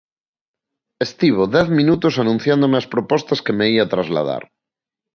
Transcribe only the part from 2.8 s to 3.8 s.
as propostas que me